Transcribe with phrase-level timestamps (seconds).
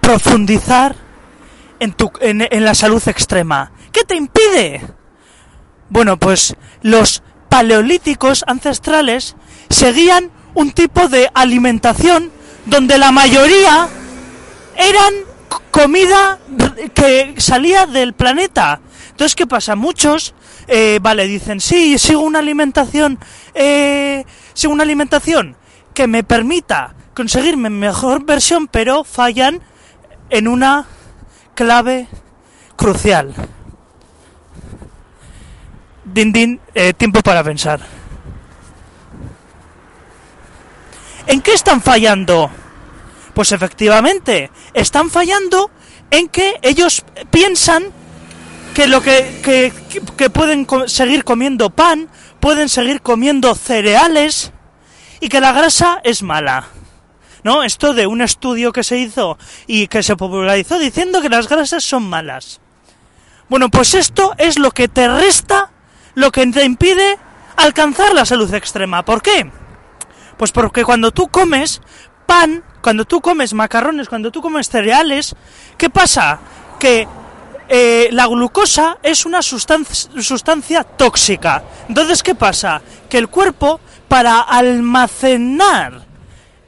[0.00, 0.96] profundizar
[1.80, 3.72] en, tu, en, en la salud extrema?
[3.92, 4.82] ¿Qué te impide?
[5.90, 9.36] Bueno, pues los paleolíticos ancestrales
[9.70, 12.30] seguían un tipo de alimentación
[12.66, 13.88] donde la mayoría
[14.76, 15.14] eran
[15.70, 16.38] comida
[16.94, 18.80] que salía del planeta.
[19.10, 19.76] Entonces, ¿qué pasa?
[19.76, 20.34] Muchos,
[20.66, 23.18] eh, vale, dicen, sí, sigo una alimentación,
[23.54, 24.24] eh,
[24.54, 25.56] sigo una alimentación
[25.92, 29.60] que me permita conseguirme mejor versión, pero fallan
[30.30, 30.86] en una
[31.54, 32.08] clave
[32.76, 33.34] crucial.
[36.04, 37.80] Din, din, eh, tiempo para pensar.
[41.26, 42.50] ¿En qué están fallando?
[43.32, 45.70] Pues efectivamente, están fallando
[46.10, 47.86] en que ellos piensan
[48.74, 49.72] que lo que,
[50.16, 52.08] que, pueden seguir comiendo pan,
[52.40, 54.52] pueden seguir comiendo cereales
[55.20, 56.68] y que la grasa es mala.
[57.44, 57.62] ¿No?
[57.62, 61.84] Esto de un estudio que se hizo y que se popularizó diciendo que las grasas
[61.84, 62.60] son malas.
[63.48, 65.70] Bueno, pues esto es lo que te resta,
[66.14, 67.18] lo que te impide
[67.56, 69.04] alcanzar la salud extrema.
[69.04, 69.50] ¿Por qué?
[70.38, 71.82] Pues porque cuando tú comes
[72.26, 75.36] pan, cuando tú comes macarrones, cuando tú comes cereales,
[75.76, 76.40] ¿qué pasa?
[76.80, 77.06] Que
[77.68, 81.62] eh, la glucosa es una sustancia, sustancia tóxica.
[81.88, 82.80] Entonces, ¿qué pasa?
[83.08, 86.02] Que el cuerpo, para almacenar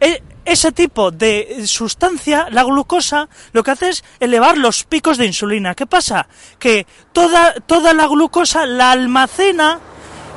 [0.00, 5.26] e- ese tipo de sustancia, la glucosa, lo que hace es elevar los picos de
[5.26, 5.74] insulina.
[5.74, 6.26] ¿Qué pasa?
[6.58, 9.78] Que toda, toda la glucosa la almacena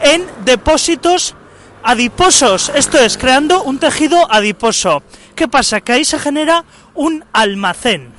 [0.00, 1.34] en depósitos
[1.82, 5.02] adiposos, esto es, creando un tejido adiposo.
[5.34, 5.80] ¿Qué pasa?
[5.80, 8.12] Que ahí se genera un almacén.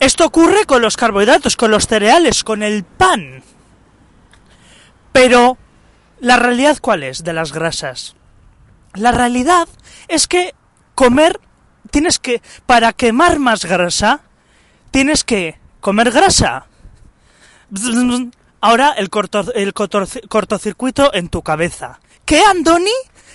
[0.00, 3.42] Esto ocurre con los carbohidratos, con los cereales, con el pan.
[5.12, 5.58] Pero,
[6.20, 8.16] ¿la realidad cuál es de las grasas?
[8.94, 9.68] La realidad
[10.08, 10.54] es que
[10.94, 11.40] comer,
[11.90, 14.22] tienes que, para quemar más grasa,
[14.90, 16.66] tienes que comer grasa.
[18.60, 22.00] Ahora el, corto, el cortocircuito en tu cabeza.
[22.24, 22.90] ¿Qué, Andoni?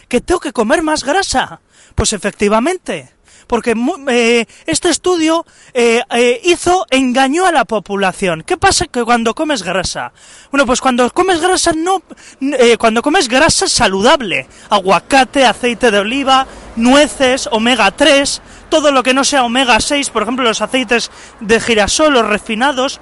[0.08, 1.62] ¿Que tengo que comer más grasa?
[1.96, 3.15] Pues efectivamente.
[3.48, 3.76] Porque
[4.10, 8.44] eh, este estudio eh, eh, hizo, engañó a la población.
[8.46, 10.12] ¿Qué pasa que cuando comes grasa?
[10.52, 12.02] Bueno, pues cuando comes grasa no,
[12.42, 19.14] eh, cuando comes grasa saludable, aguacate, aceite de oliva, nueces, omega 3, todo lo que
[19.14, 23.00] no sea omega 6, por ejemplo los aceites de girasol, los refinados.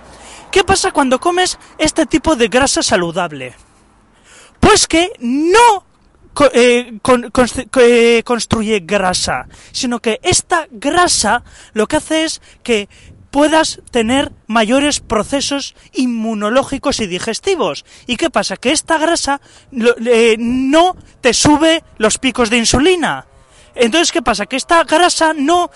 [0.52, 3.56] ¿Qué pasa cuando comes este tipo de grasa saludable?
[4.60, 5.84] Pues que no
[6.34, 7.32] co- eh, con-
[7.80, 12.88] eh, construye grasa, sino que esta grasa lo que hace es que
[13.32, 17.84] puedas tener mayores procesos inmunológicos y digestivos.
[18.06, 18.58] ¿Y qué pasa?
[18.58, 19.42] Que esta grasa
[20.06, 23.26] eh, no te sube los picos de insulina.
[23.76, 24.46] Entonces, ¿qué pasa?
[24.46, 25.72] Que esta grasa no,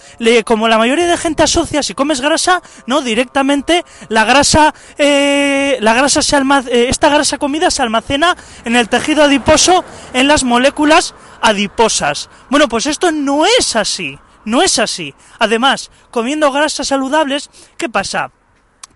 [0.46, 5.94] como la mayoría de gente asocia, si comes grasa, no, directamente la grasa, eh, la
[5.94, 10.44] grasa se alma- eh, esta grasa comida se almacena en el tejido adiposo, en las
[10.44, 12.30] moléculas adiposas.
[12.50, 15.14] Bueno, pues esto no es así, no es así.
[15.40, 18.32] Además, comiendo grasas saludables, ¿qué pasa?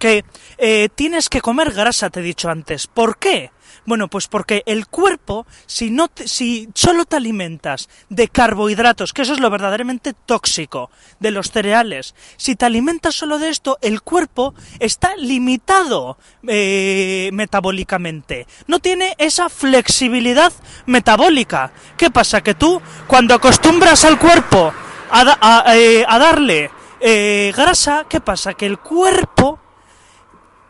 [0.01, 0.25] Que
[0.57, 2.87] eh, tienes que comer grasa, te he dicho antes.
[2.87, 3.51] ¿Por qué?
[3.85, 9.21] Bueno, pues porque el cuerpo, si no te- si solo te alimentas de carbohidratos, que
[9.23, 14.01] eso es lo verdaderamente tóxico de los cereales, si te alimentas solo de esto, el
[14.01, 16.17] cuerpo está limitado
[16.47, 18.45] eh, metabólicamente.
[18.67, 20.51] No tiene esa flexibilidad
[20.85, 21.71] metabólica.
[21.97, 22.41] ¿Qué pasa?
[22.41, 24.73] Que tú, cuando acostumbras al cuerpo
[25.11, 26.69] a, a, eh, a darle
[26.99, 28.53] eh, grasa, ¿qué pasa?
[28.53, 29.59] Que el cuerpo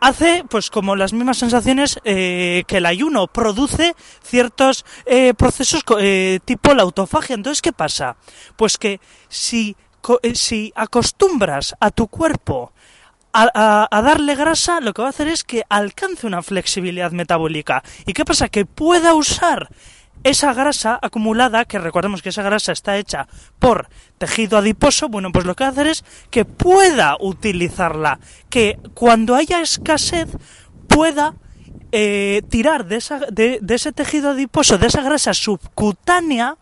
[0.02, 6.40] hace pues como las mismas sensaciones eh, que el ayuno produce ciertos eh, procesos eh,
[6.44, 7.34] tipo la autofagia.
[7.34, 8.16] Entonces qué pasa
[8.56, 9.76] pues que si
[10.34, 12.72] si acostumbras a tu cuerpo
[13.32, 17.12] a, a- a darle grasa lo que va a hacer es que alcance una flexibilidad
[17.12, 17.82] metabólica.
[18.04, 19.68] Y qué pasa que pueda usar
[20.24, 23.26] esa grasa acumulada, que recordemos que esa grasa está hecha
[23.58, 23.88] por
[24.18, 29.34] tejido adiposo, bueno, pues lo que va a hacer es que pueda utilizarla, que cuando
[29.34, 30.28] haya escasez
[30.88, 31.34] pueda
[31.90, 36.56] eh, tirar de, esa, de, ese tejido adiposo, de esa grasa subcutánea,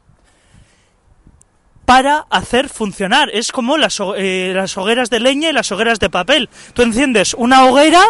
[1.84, 3.30] para hacer funcionar.
[3.32, 6.48] Es como las, eh, las hogueras de leña y las hogueras de papel.
[6.72, 8.00] Tú enciendes una hoguera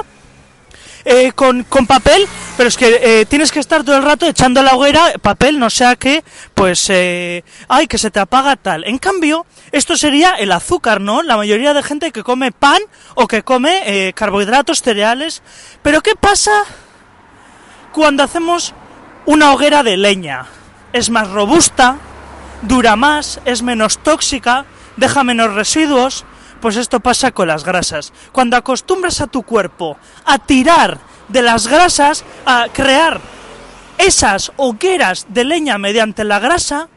[1.05, 2.26] eh, con, con papel,
[2.56, 5.70] pero es que eh, tienes que estar todo el rato echando la hoguera papel, no
[5.70, 6.23] sea que,
[6.55, 8.85] pues, eh, ay, que se te apaga tal.
[8.85, 11.23] En cambio, esto sería el azúcar, ¿no?
[11.23, 12.81] La mayoría de gente que come pan
[13.14, 15.43] o que come eh, carbohidratos, cereales.
[15.82, 16.52] Pero ¿qué pasa
[17.93, 18.75] cuando hacemos
[19.26, 20.46] una hoguera de leña?
[20.93, 21.96] Es más robusta,
[22.62, 26.25] dura más, es menos tóxica, deja menos residuos,
[26.60, 28.12] pues esto pasa con las grasas.
[28.32, 30.98] Cuando acostumbras a tu cuerpo a tirar
[31.28, 33.20] de las grasas, a crear
[33.98, 36.88] esas hogueras de leña mediante la grasa,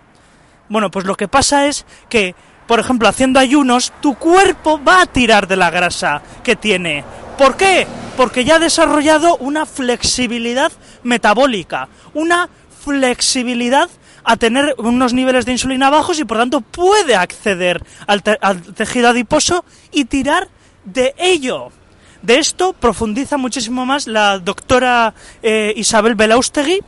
[0.70, 2.36] bueno, pues lo que pasa es que,
[2.68, 7.04] por ejemplo, haciendo ayunos, tu cuerpo va a tirar de la grasa que tiene.
[7.38, 7.88] ¿Por qué?
[8.16, 10.72] Porque ya ha desarrollado una flexibilidad
[11.04, 12.50] metabólica, una
[12.84, 13.90] flexibilidad
[14.24, 19.66] a tener unos niveles de insulina bajos y por tanto puede acceder al, tejido adiposo
[19.92, 20.48] y tirar
[20.86, 21.72] de ello.
[22.22, 26.80] De esto profundiza muchísimo más la doctora eh, Isabel Belaustegui,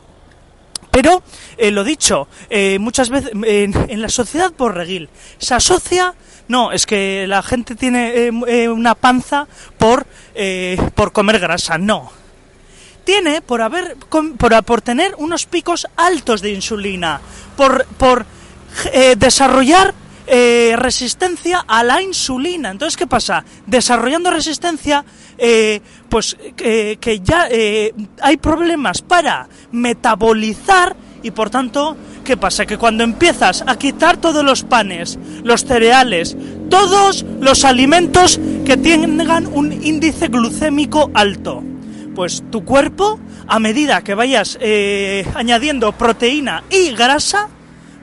[0.92, 1.24] pero,
[1.58, 6.14] eh, lo dicho, eh, muchas veces en, la sociedad borreguil se asocia,
[6.48, 8.30] no, es que la gente tiene
[8.70, 9.46] una panza
[9.78, 10.08] por,
[10.96, 12.25] por comer grasa, no
[13.06, 17.22] tiene por haber por, por tener unos picos altos de insulina,
[17.56, 18.25] por, por
[18.92, 19.94] eh, desarrollar
[20.28, 22.72] eh, resistencia a la insulina.
[22.72, 23.46] Entonces, ¿qué pasa?
[23.68, 25.06] Desarrollando resistencia,
[25.38, 27.48] eh, pues que ya
[28.22, 32.66] hay problemas para metabolizar y por tanto, ¿qué pasa?
[32.66, 36.38] Que cuando empiezas a quitar todos los panes, los cereales,
[36.69, 41.63] todos los alimentos que tengan un índice glucémico alto,
[42.16, 47.50] pues tu cuerpo, a medida que vayas eh, añadiendo proteína y grasa,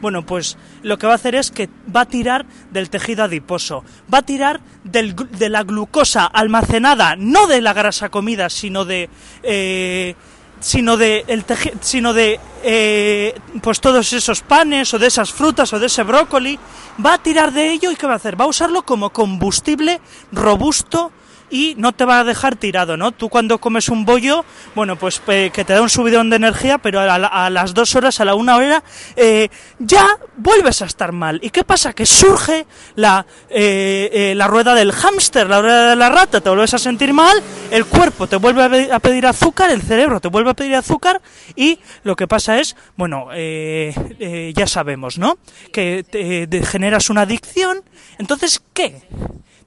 [0.03, 3.85] bueno, pues lo que va a hacer es que va a tirar del tejido adiposo,
[4.13, 9.09] va a tirar de la glucosa almacenada, no de la grasa comida, sino de...
[9.43, 10.15] Eh,
[10.61, 11.45] sino de el
[11.81, 16.57] sino de eh, pues todos esos panes o de esas frutas o de ese brócoli
[17.05, 20.01] va a tirar de ello y qué va a hacer va a usarlo como combustible
[20.31, 21.11] robusto
[21.51, 23.13] y no te va a dejar tirado, ¿no?
[23.13, 24.45] Tú cuando comes un bollo,
[24.75, 28.25] bueno, pues que te da un subidón de energía, pero a, las dos horas, a
[28.25, 28.83] la una hora,
[29.17, 29.49] eh,
[29.79, 30.07] ya
[30.37, 31.41] vuelves a estar mal.
[31.43, 31.93] ¿Y qué pasa?
[31.93, 32.67] Que surge
[32.97, 36.79] la, eh, eh, la rueda del hámster, la rueda de la rata, te vuelves a
[36.79, 40.75] sentir mal, el cuerpo te vuelve a pedir azúcar, el cerebro te vuelve a pedir
[40.75, 41.21] azúcar
[41.55, 45.39] y lo que pasa es, bueno, ya sabemos, ¿no?
[45.73, 47.83] Que te, generas una adicción.
[48.19, 49.03] Entonces, ¿qué?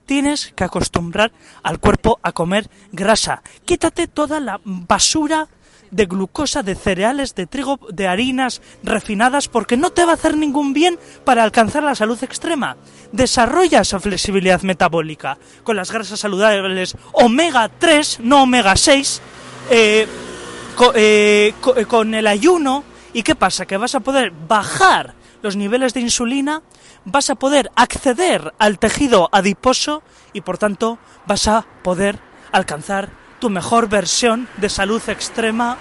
[0.06, 1.32] Tienes que acostumbrar
[1.64, 3.42] al cuerpo a comer grasa.
[3.66, 5.48] Quítate toda la basura
[5.92, 10.36] de glucosa, de cereales, de trigo, de harinas refinadas, porque no te va a hacer
[10.38, 12.76] ningún bien para alcanzar la salud extrema.
[13.12, 19.22] Desarrolla esa flexibilidad metabólica con las grasas saludables omega 3, no omega 6,
[19.70, 20.08] eh,
[20.96, 22.84] eh, eh, con el ayuno.
[23.14, 23.66] ¿Y qué pasa?
[23.66, 26.62] Que vas a poder bajar los niveles de insulina
[27.06, 30.04] vas a poder acceder al tejido adiposo
[30.34, 32.20] y por tanto vas a poder
[32.52, 33.10] alcanzar
[33.40, 35.78] tu mejor versión de salud extrema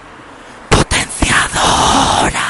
[0.68, 2.43] potenciadora.